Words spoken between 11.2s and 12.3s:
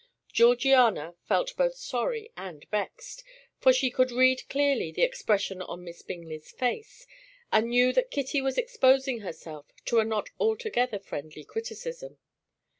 criticism.